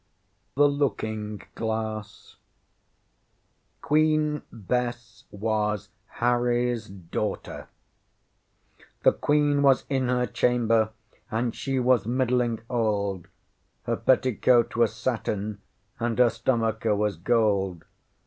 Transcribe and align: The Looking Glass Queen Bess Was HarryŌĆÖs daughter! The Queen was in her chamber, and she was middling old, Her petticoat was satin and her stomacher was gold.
The 0.55 0.67
Looking 0.67 1.43
Glass 1.53 2.37
Queen 3.83 4.41
Bess 4.51 5.25
Was 5.29 5.89
HarryŌĆÖs 6.15 7.11
daughter! 7.11 7.67
The 9.03 9.11
Queen 9.13 9.61
was 9.61 9.85
in 9.91 10.07
her 10.07 10.25
chamber, 10.25 10.89
and 11.29 11.55
she 11.55 11.77
was 11.77 12.07
middling 12.07 12.61
old, 12.67 13.27
Her 13.83 13.95
petticoat 13.95 14.75
was 14.75 14.95
satin 14.95 15.59
and 15.99 16.17
her 16.17 16.31
stomacher 16.31 16.95
was 16.95 17.15
gold. 17.17 17.85